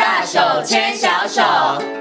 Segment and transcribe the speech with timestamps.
[0.00, 1.93] 大手牵小手。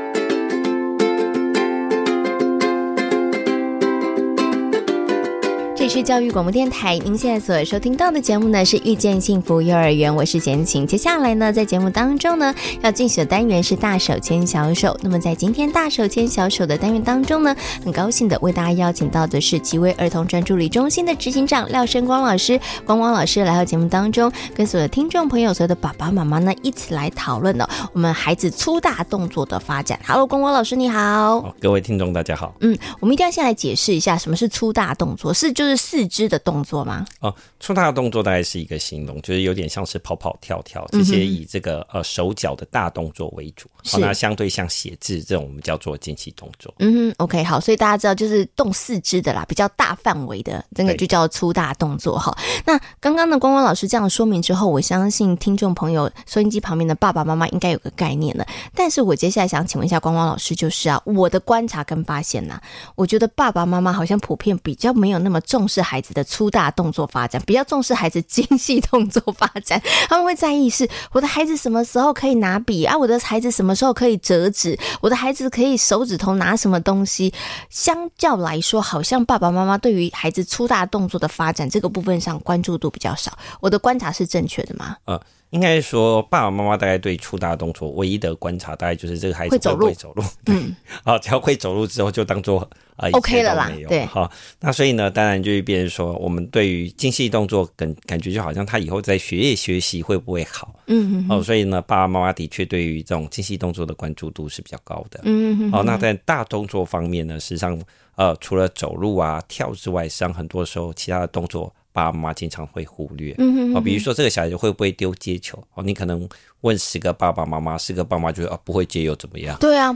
[5.83, 10.87] 里是教育广播电台，您现在所收听到的节目呢是遇见幸福幼儿园，我是简晴。
[10.87, 14.97] 接下来呢，在节目当中呢，要进行的单元是大手牵小手。
[15.01, 17.53] 那么在今天大手牵小手的单元当中呢，
[17.83, 22.57] 很高兴的为大家邀请到的是奇威儿童专注力中心的执行长廖生光老师。
[22.85, 29.99] 光光老师来到节目当中，跟所有的听众朋友、所有的爸爸妈妈呢，一起来讨论呢，我们孩子粗大动作的发展。
[30.07, 31.41] Hello，光光老师你好。
[31.41, 32.55] 好，各位听众大家好。
[32.61, 35.72] 嗯，我们一定要先来解释一下什么是粗大动作，是就是。
[35.75, 37.05] 四肢的动作吗？
[37.19, 43.69] 哦，粗大的动作大概是一个形容，就是有点像是跑跑跳跳这些以这个呃手脚的大动作为主。
[43.85, 46.73] 好，那相对像写字这种，我们叫做精细动作。
[46.79, 52.35] 嗯哼，OK，好，所以大家知道就是动四肢的啦，比较大范围的，这个就叫粗大动作哈。
[52.65, 58.45] 那刚刚的光光老师这样说明之后，我相信听众朋友收音机旁边的爸爸妈妈应该有个概念了。
[58.73, 62.63] 但是我接下来想请问一下光光老师，就是啊，我的观察跟发现呐、啊，
[62.95, 69.81] 我觉得爸爸妈妈好像普遍比较没有那么重重视孩子的粗大动作发展，比较重视孩子精细动作发展。
[70.09, 77.33] 他们会在意是我的孩子什么时候可以拿笔啊，我的孩子什么时候可以折纸，我的孩子可以手指头拿什么东西。
[77.69, 83.31] 相较来说，好像爸爸妈妈对于孩子粗大动作的发展这个部分上关注度比较少。
[83.61, 84.97] 我的观察是正确的吗？
[85.05, 85.17] 呃
[85.53, 89.85] 应该说，爸爸妈妈大概对粗大动作唯一的观察，大概就是这个孩子会走路。
[89.85, 92.59] 会走路，嗯，好，只要会走路之后，就当做
[92.95, 93.71] 啊、呃、OK 了啦。
[93.87, 100.73] 对，好，那所以呢，当然就会变成说，我们对于精细动作感感觉就好像他以后在学业学习会不会好？
[100.87, 101.27] 嗯嗯。
[101.29, 105.19] 哦，所以呢，爸爸妈妈的确对于这种精细动作的关注度是比较高的。
[105.23, 105.71] 嗯嗯。
[105.71, 107.79] 好，那在大动作方面呢，实际上
[108.15, 111.71] 呃，除了走路啊、跳之外，实际上很多时候其他的动作。
[111.93, 115.63] 爸爸妈妈经常会忽略，嗯，比如说这个小孩子会不会丢接球？
[115.75, 116.27] 哦，你可能
[116.61, 119.55] 问十个爸爸妈妈，十个爸妈就说啊不会接又怎么样？
[119.59, 119.93] 对啊，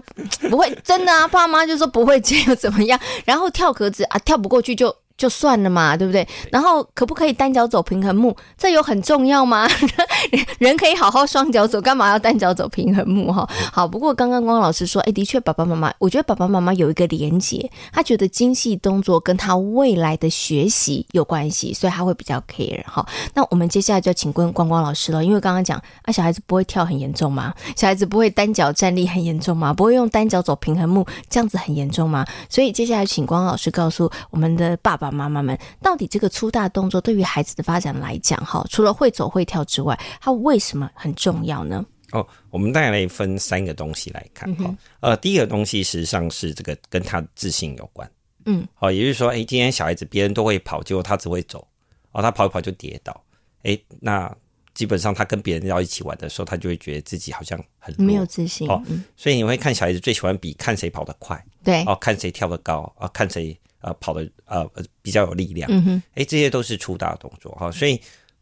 [0.50, 2.98] 不会，真的啊，爸妈就说不会接又怎么样？
[3.26, 4.96] 然后跳格子啊，跳不过去就。
[5.18, 6.26] 就算了嘛，对不对？
[6.52, 8.36] 然后可不可以单脚走平衡木？
[8.58, 9.68] 这有很重要吗？
[10.60, 13.32] 人可以好好双脚走，干嘛要单脚走平衡木？
[13.34, 13.88] 哈，好。
[13.88, 22.84] 不过刚刚光老师说，哎，的确，爸爸妈妈，我觉得爸爸妈妈有一个连结，他觉得精细动作跟他未来的学习有关系，所以他会比较 care。
[22.86, 27.54] 哈，那我们接下来就请问光光老师了，因为刚刚讲啊，小孩子不会跳很严重吗？
[27.76, 29.74] 小孩子不会单脚站立很严重吗？
[29.74, 32.24] 不会用单脚走平衡木这样子很严重吗？
[32.50, 35.07] 所以接下来请光老师告诉我们的爸爸。
[35.12, 41.86] 妈妈们，到底这个粗大动作对于孩子的发展来讲，哈，除了会走会跳之外，它为什么很重要呢？
[42.12, 44.78] 哦，我们大概来分三个东西来看哈、嗯。
[45.02, 48.10] 呃，第一个东西实际上是这个跟他自信有关，
[48.46, 51.68] 嗯，哦，也就是说，哎，今天小孩子别人都会跑，结果他只会走，
[52.14, 53.22] 哦，他跑一跑就跌倒，
[53.64, 54.34] 哎，那
[54.74, 58.82] 基本上他跟别人要一起玩的时候，他就会觉得自己好像很没有自信，哦，
[59.18, 63.60] 所以你会看小孩子最喜欢比看谁跑得快，对，哦，看谁跳得高，啊，看谁。
[63.82, 64.70] 呃，跑的呃
[65.02, 68.00] 比较有力量，嗯哼，哎，这些都是出大的动作哈，所以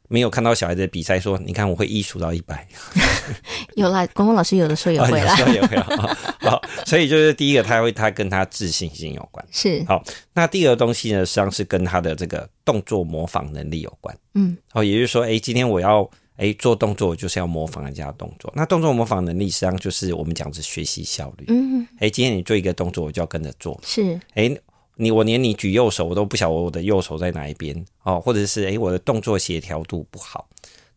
[0.08, 2.68] 没有看到小孩子的比赛说，你看我会一数到一百，
[3.76, 5.78] 有啦，光光老师有的时候也会啦，哦、有时候也会
[6.48, 9.84] 好，所以就是第一个，他会他跟他自信心有关，是。
[9.88, 10.04] 好，
[10.34, 24.56] 那第二个东西呢，实际上是跟他的这个动作模仿能力有关，嗯，哦，也就是说，哎，今天我要哎做动作，就是要模仿人家的动作，那动作模仿能力实际上就是我们讲的学习效率，嗯，哎，今天你做一个动作，我就要跟着做，是，哎。
[24.96, 30.48] 你我连你举右手我都不晓得我的右手在哪一边哦，或者是诶我的动作协调度不好，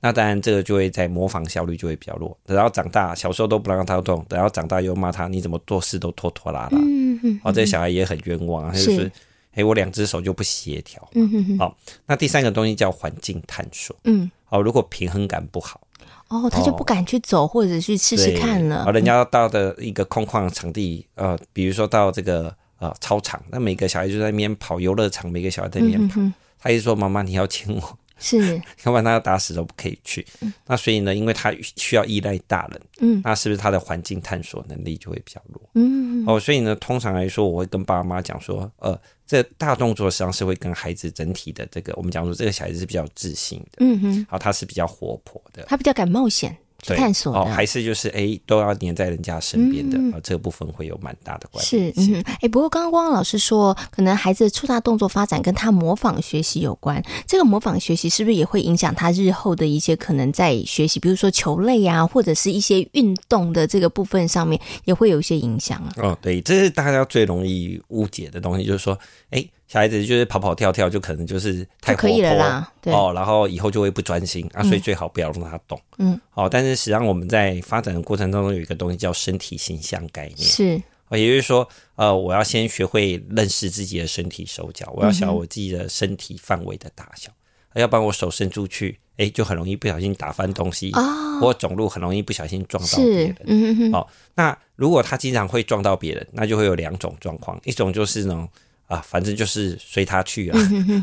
[0.00, 2.36] 那当然这个就会在模仿效率就会比较弱。
[2.46, 9.10] 等到长大，小时候都不让他动，等到长大又骂他，你怎么做事都拖拖拉拉，嗯嗯，哦，这个小孩也很冤枉啊，就是
[9.54, 11.76] 诶我两只手就不协调，嗯嗯，好，
[12.06, 15.80] 那第三个东西叫环境探索，嗯，哦，如果平衡感不好，
[16.28, 22.54] 哦，他就不敢去走或者去试试看了，而，人家到的一个空旷场地，呃，比如说到这个。
[22.78, 30.24] 啊，操场，那每个小孩就在那边跑，游乐场每个小孩在那边跑，嗯、他一直说妈妈你要牵我，是， 要不然他要打死都不可以去。
[30.40, 35.60] 嗯、那所以呢，因为他需要依赖大人，嗯，那是不是他的环境探索能力就会比较弱？
[35.74, 46.56] 嗯，哦，所以呢，通常来说，我会跟爸妈讲说，呃，这大动作实际上是会跟孩子整体的这个，我们讲说这个小孩子是比较自信的，嗯哼，好，他是比较活泼的，他比较敢冒险。
[46.82, 51.92] 去探索哦，还是就是哎、欸，都要黏在人家身边的啊、嗯，这个部分会有蛮大的关系。
[51.92, 57.02] 是，嗯，哎、欸，不过刚刚光光老师说，可能孩子的粗大动作发展跟他模仿学习有关。
[57.26, 65.92] 这个模仿学习是不是也会影响他日后的一些可能在学习，比如说球类啊，或者是一些运动的这个部分上面，也会有一些影响啊？
[65.96, 68.96] 哦，对，这是大家最容易误解的东西，就是说，
[69.30, 72.90] 哎、欸，小孩子就是跑跑跳跳，就可能就是太活泼了啦，对。
[72.90, 75.78] 哦，然后以后就会不专心啊，所以最好不要让他动。
[75.98, 87.30] 嗯，哦，但是实际上我们在发展的过程当中有一个东西叫身体形象概念，是，也就是说，呃，我要先学会认识自己的身体手脚，我要晓得我自己的身体范围的大小，
[87.74, 93.36] 要不然我手伸出去，哎，就很容易不小心打翻东西，哦，或走路很容易不小心撞到别人。
[93.44, 98.48] 嗯哼，好，那如果他经常会撞到别人，那就会有两种状况，一种就是呢。
[98.88, 100.58] 啊，反正就是随他去啊，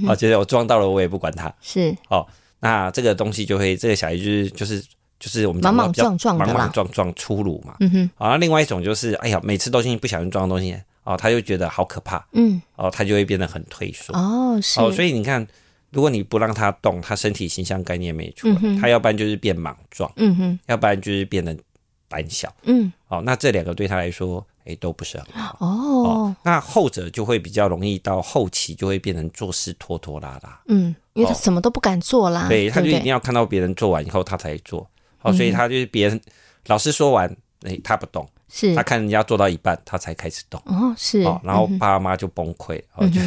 [0.07, 1.53] 啊， 就是我撞到了，我也不管他。
[1.61, 2.25] 是哦，
[2.59, 4.81] 那这个东西就会，这个小孩就是就是
[5.19, 7.75] 就是我们莽莽撞撞莽莽撞撞粗鲁嘛。
[7.81, 8.09] 嗯哼。
[8.17, 12.25] 啊，另外一种就是，哎呀，每次都不小心撞到东西，哦，他就觉得好可怕。
[12.33, 12.59] 嗯。
[12.75, 14.11] 哦，他就会变得很退缩。
[14.17, 14.79] 哦，是。
[14.79, 15.45] 哦，所以你看，
[15.91, 21.55] 如果你不让他动，他身体形象概念没出来，他要不然就是变莽撞，嗯哼，要不然就是变得
[22.07, 22.51] 胆小。
[22.63, 22.91] 嗯。
[23.09, 24.43] 哦，那这两个对他来说。
[24.65, 26.35] 哎，都不是很好哦，哦。
[26.43, 30.59] 那后者就会比较容易到后期就会变成做事拖拖拉拉。
[30.67, 32.47] 嗯，因为他什么都不敢做啦。
[32.49, 34.87] 对，他就一定要看到别人做完以后他才做。
[35.21, 36.19] 哦，所以他就是别人
[36.67, 37.29] 老师说完，
[37.61, 38.27] 哎，他不动。
[38.47, 40.61] 是他看人家做到一半，他才开始动。
[40.65, 41.21] 哦，是。
[41.23, 43.19] 哦，然后爸妈就崩溃，然后就。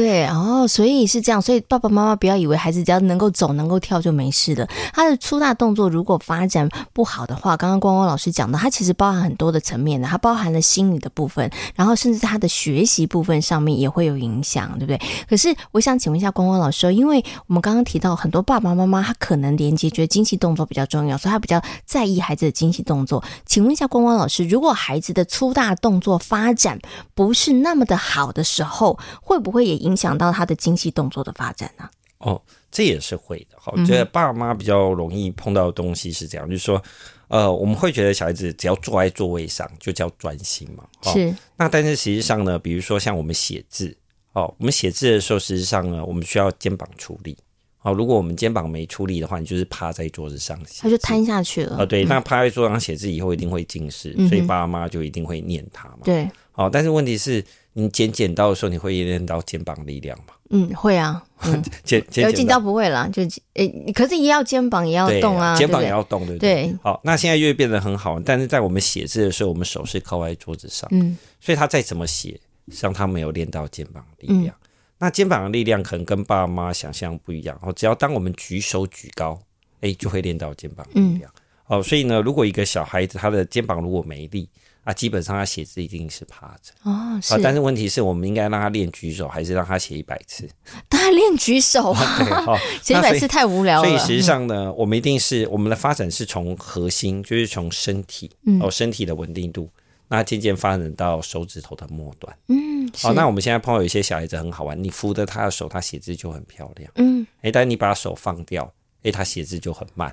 [0.00, 4.66] 对，哦，所以是这样，所以爸爸妈妈不要以为孩子只要能够走、能够跳就没事了。
[4.94, 14.98] 他的粗大动作如果发展不好的话，刚刚光光老师讲的，他其实包含很多的层面的，它包含了心理的部分，然后甚至他的学习部分上面也会有影响，对不对？
[15.28, 23.22] 可是我想请问一下光光老师，因为我们刚刚提到很多爸爸妈妈他可能连接觉得精细动作比较重要，所以他比较在意孩子的精细动作。
[23.44, 26.78] 请问一下光光老师，如果孩子的粗大动作发展
[27.14, 31.88] 不是那么的好的时候，会不会也影响到他的精细动作的发展呢？
[32.18, 32.40] 哦，
[32.70, 33.56] 这也是会的。
[33.58, 36.82] 好，觉得爸妈比较容易碰到的东西是这样，嗯、就是说，
[37.28, 40.84] 呃，我们会觉得小孩子只要坐在座位上就叫专心嘛。
[41.06, 41.34] 哦、是。
[41.56, 43.96] 那但是实际上呢，比如说像我们写字，
[44.34, 47.34] 哦，我们写字的时候，实际上呢，我们需要肩膀出力。
[47.80, 51.78] 哦，如果我们肩膀没出力的话，你就是趴在桌子上写，他就瘫下去了。
[51.78, 56.00] 哦，对，那趴在桌子上写字以后一定会近视，嗯、所以爸妈就一定会念他嘛。
[56.04, 56.28] 对。
[56.52, 57.42] 哦，但是问题是。
[57.72, 60.34] 你剪剪刀的时候，你会练到肩膀力量吗？
[60.50, 61.22] 嗯，会啊。
[61.46, 63.22] 嗯、剪剪剪刀不会啦，就
[63.54, 66.66] 诶、欸，可是也要肩膀也要动啊，啊肩膀也要动，对不对？
[66.66, 66.76] 对。
[66.82, 72.32] 好，那现在就变得很好，但是在我们写字的时候，我们手是靠在桌子上，嗯，所以他再怎么写，
[72.68, 74.48] 实际上他没有练到肩膀力量。
[74.48, 74.68] 嗯、
[74.98, 77.58] 那肩膀的力量可能跟爸妈想象不一样。
[77.62, 79.40] 哦，只要当我们举手举高，
[79.76, 81.30] 哎、欸，就会练到肩膀力量。
[81.68, 84.46] 嗯、哦，所以呢，如果一个小孩子他的肩膀如果没力，
[84.90, 90.48] 啊，基本上他写字一定是趴着哦，是啊，但是问题是我们应该让他练举手，还是让他写一百次？
[90.88, 92.02] 当然练举手啊
[92.82, 93.88] 写一百次太无聊了。
[93.88, 99.70] 所以实际上呢，我们一定是我们的发展是从核心，就是从身体，嗯，哦，身体的稳定度，
[100.08, 108.72] 那渐渐发展到手指头的末端，嗯，好，那我们现在碰到有一些小孩子很好玩，你扶着他的手，他写字就很漂亮，嗯，哎，但你把手放掉，
[109.04, 110.12] 哎，他写字就很慢。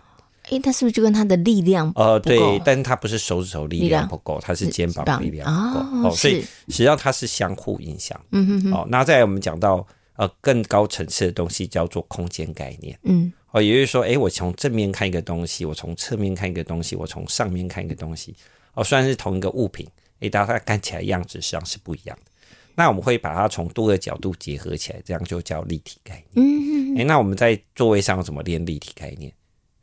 [0.50, 1.92] 诶，他是不是就跟他的力量？
[1.96, 6.08] 呃，对，但是他不是手指头力量不够，他是肩膀力量不够。
[6.08, 8.20] 哦，所以实际上它是相互影响。
[8.32, 8.74] 嗯哼哼。
[8.74, 9.86] 哦，那再来我们讲到
[10.16, 12.98] 呃更高层次的东西叫做空间概念。
[13.04, 13.32] 嗯。
[13.52, 18.36] 哦，也就是说，诶，我从正面看一个东西，我从侧面看一个东西，我从上面看一个东西。
[18.74, 19.88] 哦，虽然是同一个物品，
[20.20, 22.32] 诶，但它看起来样子实际上是不一样的。
[22.76, 26.46] 那我们会把它从多个角度结合起来，这样就叫立体概念。
[26.46, 26.98] 嗯哼。
[26.98, 29.32] 诶，那我们在座位上怎么练立体概念？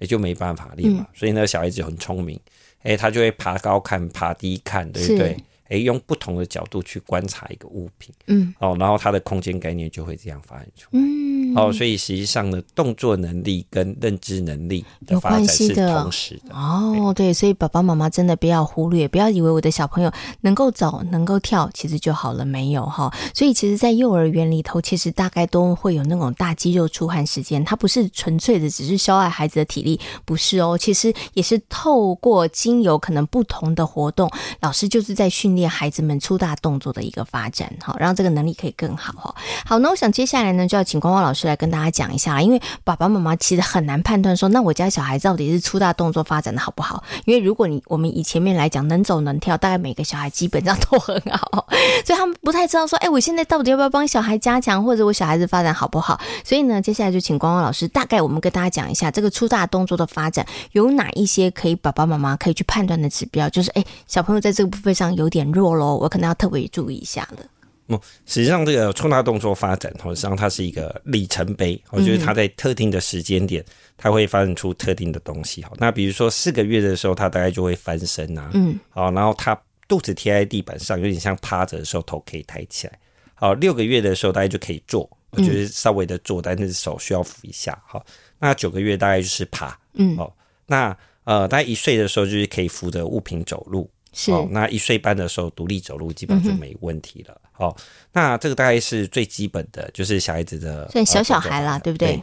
[0.05, 2.39] 也就没办法练嘛，嗯、所以那个小孩子很聪明，
[2.83, 5.35] 哎、欸，他就会爬高看，爬低看，对不对？
[5.71, 23.11] 哎，用不同的角度去观察一个物品，嗯，哦，然后他的空间概念就会这样发展出来，嗯，哦，所以实际上呢，动作能力跟认知能力有关系的同时的，哦，对，所以爸爸妈妈真的不要忽略，不要以为我的小朋友能够走、能够跳，其实就好了，没有哈。
[23.33, 34.31] 所以其实，在幼儿园里头，其实大概都会有那种大肌肉出汗时间，它不是纯粹的只是消耗孩子的体力，不是哦，其实也是透过精油可能不同的活动，
[34.61, 35.55] 老师就是在训。
[35.55, 39.33] 练孩子们粗大动作的一个发展，好，让这个能力可以更好哈。
[39.65, 47.05] 好，那我想接下来呢，就要请光光老师出来跟大家讲一下，因为爸爸妈妈其实很难判断说，那我家小孩到底是粗大动作发展的好不好？
[47.25, 51.67] 因为如果你我们以前面来讲，能走能跳，大概每个小孩基本上 都很好，
[52.05, 56.21] 所以他们不太知道说，哎，我现在到底要不要帮小孩加强，或者我小孩子发展好不好？
[56.45, 65.45] 所以呢，接下来就请光光老师大概我们跟大家讲一下，这个粗大动作的发展有哪一些可以爸爸妈妈可以去判断的指标，就是哎，小朋友在这个部分上有点。
[65.55, 67.54] 弱喽，我可能要特别注意一下了。
[67.89, 71.79] 嗯，实际上这个重大动作发展，实际上它是一个里程碑。
[71.91, 73.63] 我觉得它在特定的时间点，
[73.97, 75.63] 它会发展出特定的东西。
[75.63, 78.51] 好，那比如说四个月的时候，它大概就会翻身啊。
[78.55, 79.55] 嗯，好，然后它
[79.87, 82.99] 肚子贴在地板上，有点像趴着的时候头可以抬起来。
[83.35, 87.79] 好，六个月的时候大概就可以坐，我觉得稍微的坐，但是手需要扶一下。
[87.87, 88.03] 好，
[88.39, 89.79] 那九个月大概就是爬。
[89.93, 90.35] 嗯，好，
[90.67, 93.91] 那呃，大概一岁的时候就是可以扶着物品走路。
[94.15, 97.41] 是，那一岁半的时候独立走路基本上就没问题了。
[97.53, 102.21] 好、嗯，那这个大概是最基本的，就是小孩子的，所以小小孩啦，对不对？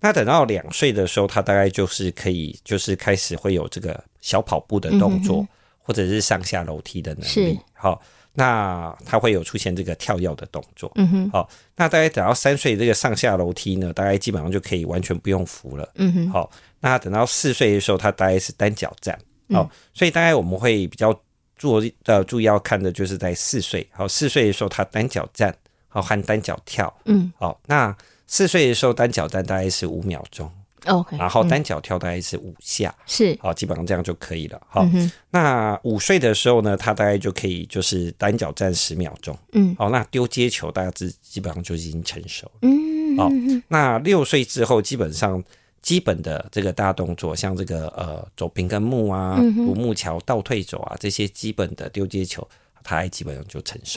[0.00, 5.48] 那等到两岁的时候，他大概就是可以，就是开始会有这个小跑步的动作，嗯、
[5.80, 7.58] 或者是上下楼梯的能力。
[7.72, 8.00] 好，
[8.34, 10.92] 那他会有出现这个跳跃的动作。
[10.96, 15.88] 嗯哼，好，那大概等到三岁，这个上下楼梯呢，大概基本上就可以完全不用扶了。
[15.94, 19.18] 嗯哼，好，那等到四岁的时候，他大概是单脚站。
[19.50, 21.12] 好、哦，所以大概我们会比较
[21.56, 25.54] 注呃注意要看的就是在四岁，好，四岁的时候他单脚站，
[25.88, 30.50] 好，和单脚跳，嗯，好，那四岁的时候单脚站大概是五秒钟
[30.86, 43.30] ，OK，然后单脚跳大概是五下，是、嗯，好，基本上这样就可以了，好，嗯、那五岁的时候呢，他大概就可以就是单脚站十秒钟，嗯，好，那丢接球大致基基本上就已经成熟，嗯，好，
[43.66, 45.42] 那六岁之后基本上。
[45.82, 52.46] 基本的这个大动作，像这个呃走平跟木啊、独木桥、倒退走啊，这些基本的丢接球，
[52.82, 53.96] 他还基本上就成熟。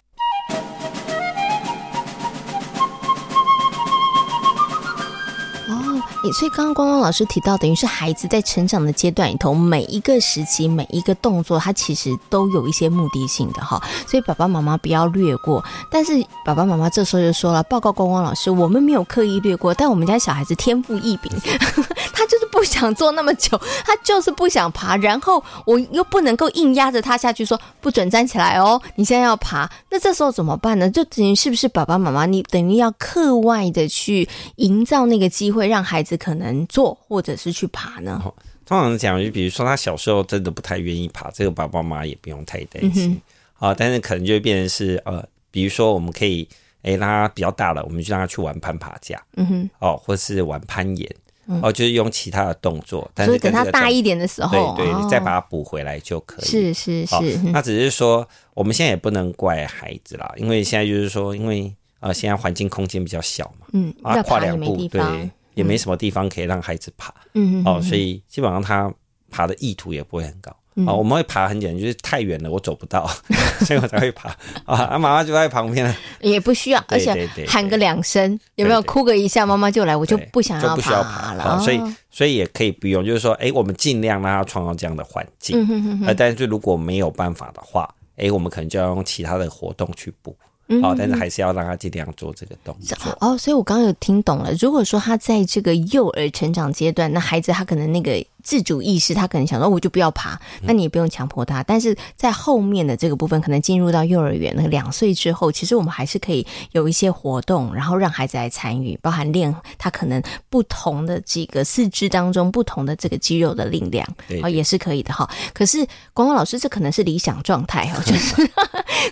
[6.33, 13.81] 所以刚刚光光老师提到，等于是孩子在成长的阶段里头，每一个时期、每一个动作，他其实都有一些目的性的哈。
[14.07, 15.63] 所以爸爸妈妈不要略过。
[15.89, 16.13] 但是
[16.45, 21.31] 爸爸妈妈这时候就说了：“报告光光老师，我们没有刻意略过，但我们家小孩子天赋异禀，
[22.13, 24.95] 他就是不想坐那么久，他就是不想爬。
[24.97, 29.67] 然后我又不能够硬压着他下去说不准站起来哦，你现在要爬。
[29.89, 30.87] 那这时候怎么办呢？
[30.87, 36.10] 就等于是不是爸爸妈妈，你等于要课外的去营造那个机会，让孩子。
[36.17, 38.21] 可能做或者是去爬呢？
[38.65, 43.19] 通常讲，就比如说他小时候真的不太愿意爬，这个爸爸妈妈也不用太担心
[43.55, 43.75] 啊、嗯。
[43.77, 46.47] 但是可能就会变成是呃，比如说我们可以
[46.83, 51.15] 哎，让他比较大了，我们就让他去玩攀爬架，嗯哼，哦，或是玩攀岩，
[51.61, 53.09] 哦，就是用其他的动作。
[53.13, 56.45] 但是等他大一点的时候，对对，你再把它补回来就可以。
[56.45, 65.29] 是是是，那只是说我们现在也不能怪孩子啦，因为现在就是说，因为呃，现在环境空间比较小嘛，嗯，啊，跨两步对。
[65.61, 68.91] 也没什么地方可以让孩子爬，嗯哦，所以基本上他
[69.29, 73.07] 爬的意图也不会很高，啊、哦，我们会爬很简单，就是太远了我走不到，
[73.65, 74.35] 所以我才会爬。
[74.65, 90.35] 啊，妈妈就在旁边，也不需要，而且喊个两声，有没有哭个一下，妈妈就来，我就不想要爬了，就不需要爬了，所以所以也可以不用，就是说，哎，我们尽量让他创造这样的环境，嗯哼哼哼，但是如果没有办法的话，哎，我们可能就要用其他的活动去补。
[90.79, 92.95] 好，但是还是要让他尽量做这个动作。
[93.19, 94.53] 哦，所以我刚刚有听懂了。
[94.59, 98.23] 如果说他在这个幼儿成长阶段，那孩子他可能那个。
[98.43, 101.63] 自主意识，他可能想说，我就不要爬，那你也不用强迫他。
[101.63, 114.07] 但是在后面的这个部分，可能进入到幼儿园那个两岁之后，其实我们还是可以有一些活动，然后让孩子来参与，包含练他可能不同的几个四肢当中不同的这个肌肉的力量，
[114.43, 115.29] 哦，也是可以的哈。
[115.53, 118.49] 可是光光老师，这可能是理想状态哈， 就是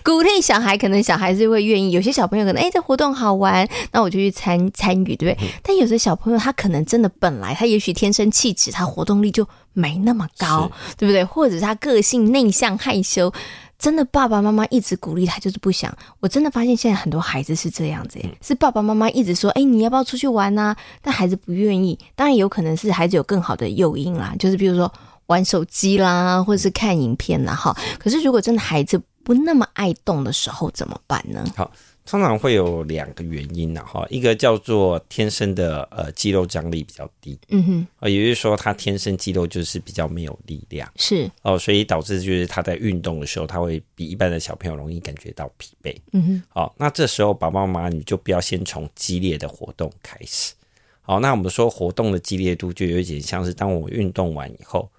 [0.04, 1.92] 鼓励小孩，可能小孩子会愿意。
[1.92, 5.50] 有些小朋友可能，哎，这活动好玩，那我就去参参与，对不对？
[5.64, 11.24] 但有些小朋友他可能真的本来他也许天生气质，他活动力就没那么高，对不对？
[11.24, 13.32] 或者是他个性内向害羞，
[13.78, 15.96] 真的爸爸妈妈一直鼓励他，就是不想。
[16.20, 21.98] 我真的发现现在很多孩子是这样子，嗯、是爸爸妈妈一直说：“哎，你要不要出去玩啊？”但孩子不愿意。
[22.16, 24.92] 当然有可能是孩子有更好的诱因啦，就是比如说
[25.28, 27.54] 玩手机啦，或者是看影片啦。
[27.54, 31.46] 哈，可是如果真的孩子不那么爱动的时候，怎么办呢？
[31.56, 31.70] 好。
[32.10, 41.30] 通常会有两个原因呢，哈，一个叫做天生的呃肌肉张力比较低，嗯哼，啊，也就是说他天生肌肉就是比较没有力量，是。
[41.44, 50.56] 哦，所以导致就是他在运动的时候，他会比一般的小朋友容易感觉到疲惫，嗯哼，好，那这时候爸爸妈妈你就不要先从激烈的活动开始，
[51.04, 54.90] 好，那我们说活动的激烈度就有点像是当我运动完以后。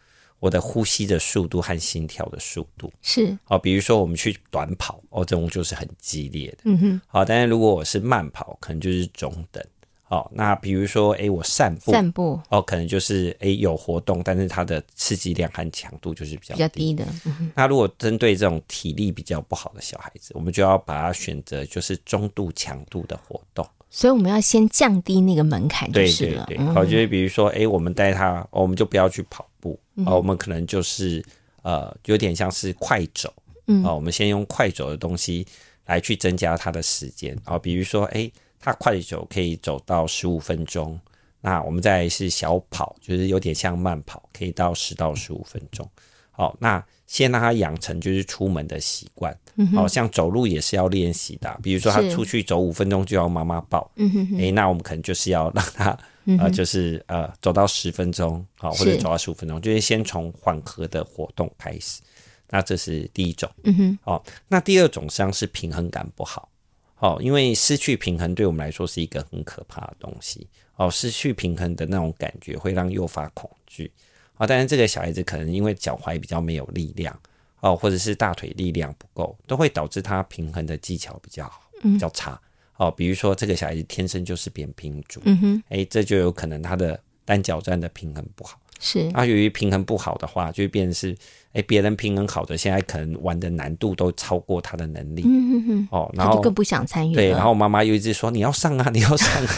[0.40, 7.00] 我的呼吸的速度和心跳的速度是哦，比如说我们去短跑哦，这种就是很激烈的，嗯哼。
[7.06, 9.62] 好，但是如果我是慢跑，可能就是中等。
[10.02, 17.06] 好，那比如说，哎，我散步，散步哦，可能就是哎有活动，但是它的刺激量和强度就是比较低，比较低的。
[17.26, 17.52] 嗯。
[17.54, 23.64] 那如果针对这种体力比较不好的小孩子，我们就要把它选择就是中度强度的活动。
[23.88, 26.44] 所以我们要先降低那个门槛，就是了。
[26.46, 29.78] 对对对，好，就是比如说，哎，我们带他，我们就不要去跑步。
[30.06, 31.22] 哦，我们可能就是
[31.62, 33.32] 呃，有点像是快走，
[33.66, 35.46] 嗯，哦，我们先用快走的东西
[35.86, 40.98] 来去增加它的时间，哦，比如说，哎，他快走可以走到十五分钟，
[41.42, 45.86] 那我们再是小跑，就是有点像慢跑，可以到十到十五分钟，
[46.30, 49.36] 好，那先让他养成就是出门的习惯。
[49.56, 51.58] 嗯，好像走路也是要练习的。
[51.62, 53.90] 比如说他出去走五分钟就要妈妈抱。
[53.96, 55.98] 嗯哼，哎，那我们可能就是要让他。
[56.38, 62.00] 呃，就是呃，走到十分钟，好，或者走到十五分钟，就是先从缓和的活动开始。
[62.48, 66.48] 那这是第一种，嗯哼，哦，那第二种实际上是平衡感不好，
[66.98, 73.92] 哦，因为失去平衡对我们来说是一个很可怕的东西，哦，失去平衡的那种感觉会让诱发恐惧，
[74.34, 77.16] 啊，当然这个小孩子可能因为脚踝比较没有力量，
[77.60, 82.40] 哦，或者是大腿力量不够，都会导致他平衡的技巧比较好，比较差。
[82.80, 89.10] 哦，比如说这个小孩子天生就是扁平足，嗯哼，哎，这就有可能他的单脚站的平衡不好，是。
[89.12, 91.14] 啊，由于平衡不好的话，就会变成是，
[91.52, 97.14] 哎，别人平衡好的，现在可能玩的难度都超过他的能力，嗯哼哼，哦，然后就更不想参与。
[97.14, 99.52] 对，然后妈妈又一直说你要上啊，你要上啊，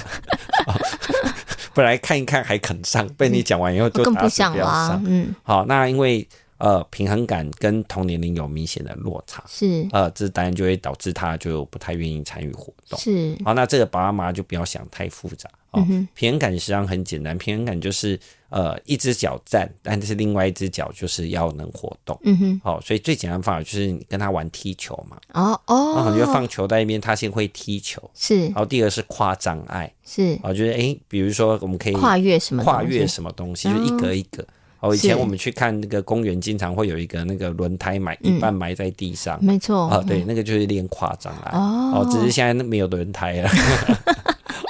[0.66, 0.74] 哦、
[1.74, 6.26] 本来看一看还肯上，被你讲完以后就更不想了，嗯，好，那因为。
[6.62, 13.36] 呃，平衡感跟同年龄有明显的落差，是呃，这当然就会导致他就不太愿意参与活动，是。
[13.44, 15.84] 好，那这个爸爸妈妈就不要想太复杂哦。
[15.90, 18.16] 嗯、平衡感实际上很简单，平衡感就是
[18.48, 22.16] 呃，一只脚站，但是另外一只脚就是要能活动。
[22.22, 25.16] 嗯哼，好、哦，所以最简单方法就是你跟他玩踢球嘛。
[25.32, 28.00] 哦哦，然后你就放球在一边，他先会踢球。
[28.14, 28.44] 是。
[28.46, 30.38] 然后第二是跨障碍，是。
[30.44, 34.46] 我觉得哎，比如说我们可以跨越什么跨越什么东西，就一格一格。
[34.82, 39.88] 哦，以前我们去看那个公园，经常会有一个那个轮胎埋一半埋在地上，没错。
[39.88, 41.52] 哦，对，那个就是练跨障碍。
[41.56, 43.48] 哦，只是现在没有轮胎了。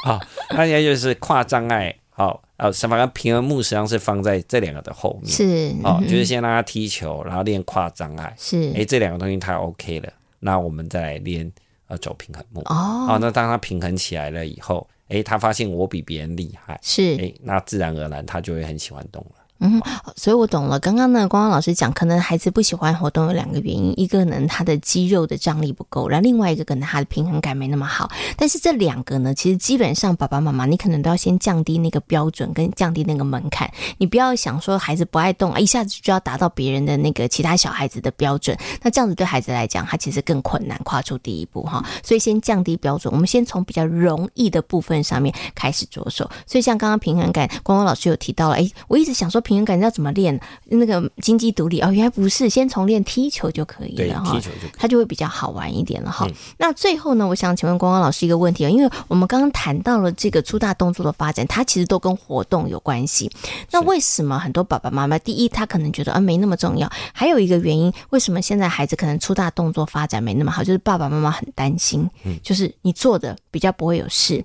[0.04, 0.20] 好，
[0.52, 1.96] 那现在就是跨障碍。
[2.10, 5.32] 好，呃，反正平衡木实际上是放在这两个的后面。
[5.32, 5.74] 是。
[5.82, 8.34] 哦，就是先让他踢球，然后练跨障碍。
[8.36, 8.70] 是。
[8.76, 11.50] 哎，这两个东西他 OK 了，那我们再来练
[11.86, 12.60] 呃走平衡木。
[12.66, 12.74] 哦。
[13.06, 16.78] 好，那当他平衡起来了以后，哎，他发现我比别人厉害。
[16.82, 17.16] 是。
[17.18, 19.41] 哎，那自然而然他就会很喜欢动了。
[19.64, 19.80] 嗯，
[20.16, 20.80] 所以我懂了。
[20.80, 28.10] 刚刚呢，光光老师讲，可能孩子不喜欢活动有两个原因，一个呢，他的肌肉的张力不够，然后另外一个可能他的平衡感没那么好。
[28.36, 33.72] 但是这两个呢，其实基本上爸爸妈妈，你可能都要先降低那个标准，跟降低那个门槛。
[33.98, 41.80] 你不要想说孩子不爱动啊，一下子就要达到别人的那个其他小孩子的标准，那这样子对孩子来讲，他其实更困难跨出第一步哈。
[42.02, 46.28] 所以先降低标准，我们先从比较容易的部分上面开始着手。
[46.48, 49.51] 所以像刚刚平衡感，光光老师有提到了，哎，我一直想说平。
[49.52, 50.40] 平衡感要怎么练？
[50.64, 56.24] 那个经济独立哦，原来不是，先从练踢球就可以了哈，踢球就他就会比较好玩一点了哈。
[56.26, 63.30] 嗯、那最后呢，我想请问光光老师一个问题啊，因为我们刚刚谈到了这个粗大动作的发展，它其实都跟活动有关系。
[63.70, 74.42] 那为什么很多爸爸妈妈，第一他可能觉得啊没那么重要，还有一个原因，为什么现在孩子可能粗大动作发展没那么好，就是爸爸妈妈很担心，嗯、就是你做的比较不会有事。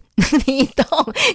[0.48, 0.86] 你动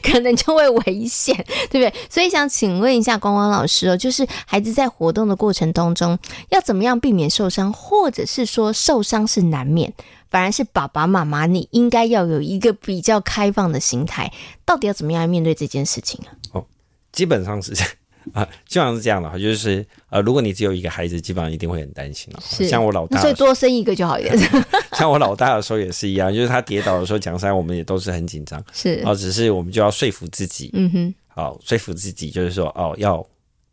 [0.03, 1.33] 可能就会危险，
[1.71, 1.95] 对不对？
[2.11, 6.19] 所以想请问一下光光老师哦，就是孩子在活动的过程当中，
[6.51, 9.93] 要怎么样避免受伤，或者是说受伤是难免，
[10.31, 14.33] 反而是爸爸妈妈你应该要有一个比较开放的心态，
[14.65, 16.31] 到底要怎么样来面对这件事情啊？
[16.53, 16.65] 哦，
[17.13, 17.91] 基本上是这样。
[18.33, 22.41] 啊，基本上是这样的哈，就是呃，如果你只有一个孩子，基本上一定会很担心了。
[22.41, 24.39] 是，像我老大，所以多生一个就好一点。
[24.97, 28.65] 像我老大的时候也是一样，就是他跌倒的时候，讲实在，我们也都是很紧张。
[28.73, 33.27] 是，哦，只是我们就要说服自己，嗯哼，好，说服自己，就是说，哦，要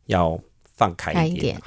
[0.09, 0.37] 要
[0.75, 1.59] 放开一点。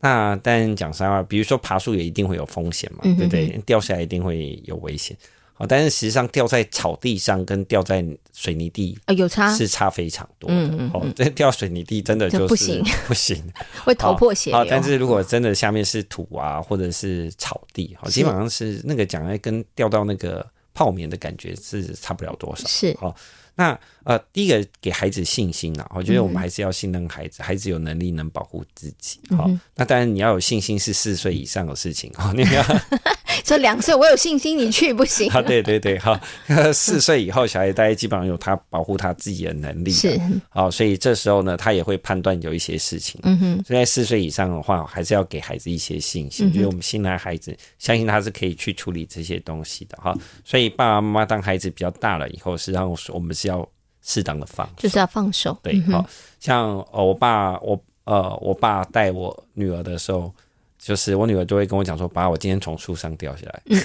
[0.00, 3.46] 那但讲实话，比如说爬树也一定会有风险嘛，对不对？
[3.64, 5.16] 掉下来一定会有危险。
[5.58, 10.90] 哦，但是实际上掉在草地上跟掉在水泥地啊有差，是差非常多的。
[10.92, 13.42] 哦，这掉水泥地真的就是不行，不行，
[13.82, 14.66] 会头破血流。
[14.68, 22.68] 但是如果真的下面是土啊，或者是草地，基本上是那个讲来跟掉到那个泡棉的感觉是差不了多少。
[22.68, 23.16] 是，好，
[23.56, 29.18] 那呃，第一个给孩子信心啊，我觉得我们还是要信任孩子，孩子有能力能保护自己。
[29.30, 32.64] 好，那当然你要有信心是四岁以上的事情啊，你要。
[33.44, 35.30] 这两岁我有信心，你去不行。
[35.32, 36.18] 啊，对对对，好，
[36.72, 43.20] 四岁以后小孩大概基本上有他保护他自己的能力，是，好，所以这时候呢，他也会判断有一些事情。
[43.24, 50.16] 嗯哼，所以在四岁以上的话，还是要给孩子一些信心，就是我们信赖孩子，相信他是可以去处理这些东西的哈。
[50.44, 53.68] 所以爸爸妈妈当孩子比较大了以后，实际上我们是要
[54.02, 55.56] 适当的放，就是要放手。
[55.62, 56.04] 对，好
[56.40, 60.32] 像我爸我呃我爸带我女儿的时候。
[60.86, 63.60] 就是我女儿就会跟我讲说：“把，我今天从树上掉下来。
[63.66, 63.82] 嗯”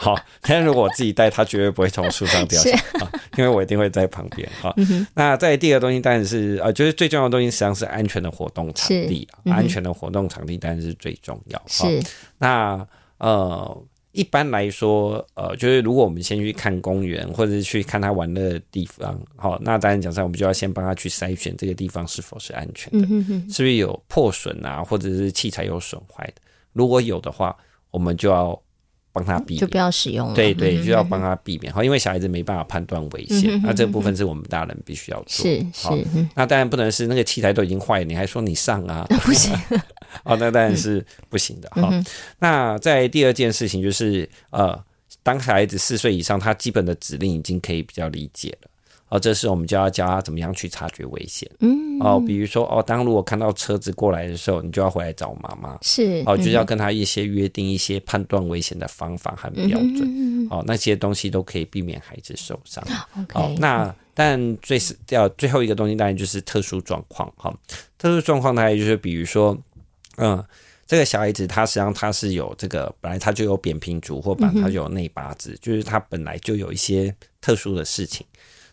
[0.00, 4.48] 好，但是如果我自己带，她绝对不会从树上掉下来因为我一定会在旁边。
[4.60, 11.60] 好，嗯、那在第二个东西当然是呃，就是最重要的东西实际上是安全的活动场地，嗯、安全的活动场地当然是最重要。
[11.66, 11.84] 是，
[12.38, 12.86] 那
[13.18, 13.82] 呃。
[14.18, 26.42] 一般来说，呃，就是如果我们先去看公园，或者是去看他玩乐的地方，好，那当然讲上，我们就要先帮他去筛选这个地方是否是安全的，嗯、哼哼是不是有破损啊，或者是器材有损坏的。
[26.72, 27.56] 如果有的话，
[27.92, 28.60] 我们就要
[29.18, 30.34] 帮他避免，就不要使用了。
[30.34, 31.72] 对对，就要帮他避免。
[31.72, 35.44] 好，因为小孩子没办法判断危险，嗯、那这部分是我们大人必须要做。
[35.44, 39.04] 是好是，那当然不能是那个器材都已经坏了，你还说你上啊？
[39.24, 39.52] 不行。
[40.24, 41.68] 哦，那当然是不行的。
[41.72, 42.04] 好、嗯，
[42.38, 44.78] 那在第二件事情就是，呃，
[45.22, 48.67] 当孩子四岁以上，他基本的指令已经可以比较理解了。
[49.08, 51.50] 哦，这时候我们就要教他怎么样去察觉危险。
[51.60, 55.78] 嗯，哦，比如说，哦，当如果看到车子过来的时候，你就要回来找妈妈。
[55.80, 60.02] 是，哦，就是要跟他一些约定，一些判断危险的方法和标准。
[60.02, 62.84] 嗯，哦，那些东西都可以避免孩子受伤。
[63.18, 63.40] OK。
[63.40, 67.32] 哦，那但最是要最后一个东西，当然就是特殊状况。
[67.36, 67.50] 哈，
[67.96, 69.56] 特殊状况大概就是比如说，
[70.16, 70.44] 嗯，
[70.86, 78.26] 这个小孩子他实际上他是有这个本来他就有扁平足，或本来他就有内八字，就是他本来就有一些特殊的事情。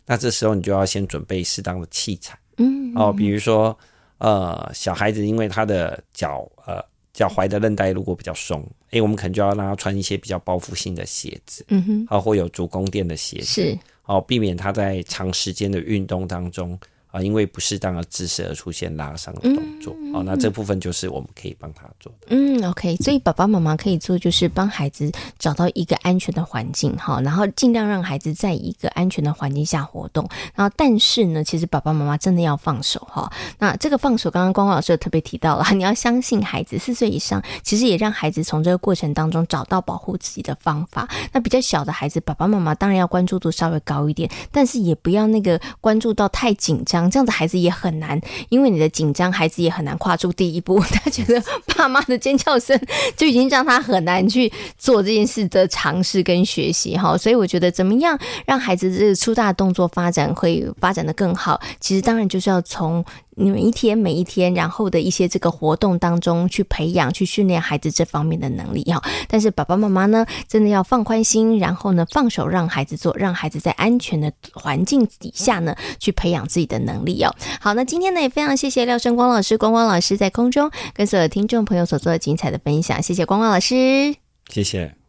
[0.06, 3.78] 那这时候你就要先准备适当的器材，嗯，哦，比如说，
[4.20, 16.78] 呃，小孩子因为他的脚，呃，脚踝的韧带如果比较松，诶，我们可能就要让他穿一些比较包覆性的鞋子，嗯哼，啊，或有足弓垫的鞋子，是，哦，避免他在长时间的运动当中。
[17.16, 22.28] 啊，因为不适当的姿势而出现拉伤的动作，嗯，哦，那这部分就是我们可以帮他做的。
[22.28, 30.28] 嗯，OK，所以爸爸妈妈可以做，就是帮孩子找到一个安全的环境，哈，然后尽量让孩子在一个安全的环境下活动。
[30.56, 33.32] 然后，但是呢，其实爸爸妈妈真的要放手，哈。
[33.60, 41.08] 那这个放手，刚刚光光老师有特别提到了， 你要相信孩子，四岁以上，其实也让孩子从这个过程当中找到保护自己的方法。
[41.32, 47.05] 那比较小的孩子，爸爸妈妈当然要关注度稍微高一点，但是也不要那个关注到太紧张。
[47.10, 50.80] 这样子孩子也很难，因为你的紧张，孩子也很难跨出第一步。
[50.92, 51.42] 他觉得
[51.76, 52.80] 爸妈的尖叫声
[53.16, 57.18] 就已经让他很难去做这件事的尝试跟学习哈。
[57.18, 63.04] 所以我觉得怎么样让孩子这个粗大的动作发展会发展的更好，其实当然就是要从。
[63.38, 69.02] 你每一天每一天，然后的一些这个活动当中去培养、去训练孩子这方面的能力哈。
[69.28, 77.36] 但是爸爸妈妈呢，真的要放宽心，然后呢放手让孩子做，让孩子在安全的环境底下呢去培养自己的能力哦。
[77.60, 84.16] 好，那今天呢也非常谢谢廖笙光老师，光光老师在空中跟所有听众朋友所做的精彩的分享，谢谢光光老师，
[84.50, 85.05] 谢谢。